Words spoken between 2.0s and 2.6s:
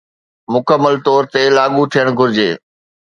گهرجي